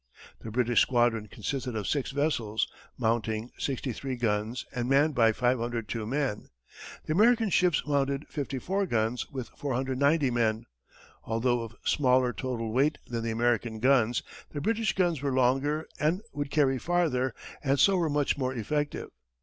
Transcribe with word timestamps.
The 0.39 0.49
British 0.49 0.81
squadron 0.81 1.27
consisted 1.27 1.75
of 1.75 1.85
six 1.87 2.09
vessels, 2.09 2.67
mounting 2.97 3.51
63 3.59 4.15
guns, 4.15 4.65
and 4.73 4.89
manned 4.89 5.13
by 5.13 5.31
502 5.31 6.07
men. 6.07 6.49
The 7.05 7.13
American 7.13 7.51
ships 7.51 7.83
mounted 7.85 8.27
54 8.27 8.87
guns, 8.87 9.29
with 9.29 9.49
490 9.49 10.31
men. 10.31 10.65
Although 11.23 11.61
of 11.61 11.75
smaller 11.85 12.33
total 12.33 12.71
weight 12.73 12.97
than 13.05 13.23
the 13.23 13.29
American 13.29 13.79
guns, 13.79 14.23
the 14.53 14.59
British 14.59 14.93
guns 14.95 15.21
were 15.21 15.35
longer 15.35 15.85
and 15.99 16.23
would 16.33 16.49
carry 16.49 16.79
farther, 16.79 17.35
and 17.63 17.79
so 17.79 17.95
were 17.95 18.09
much 18.09 18.39
more 18.39 18.55
effective. 18.55 19.11